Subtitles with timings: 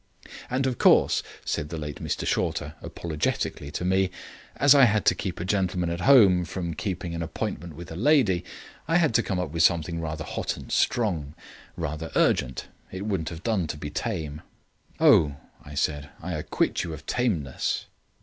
[0.49, 4.09] "And of course," said the late Mr Shorter apologetically to me,
[4.55, 7.95] "as I had to keep a gentleman at home from keeping an appointment with a
[7.95, 8.43] lady,
[8.87, 11.35] I had to come with something rather hot and strong
[11.77, 12.65] rather urgent.
[12.91, 14.41] It wouldn't have done to be tame."
[14.99, 17.85] "Oh," I said, "I acquit you of tameness."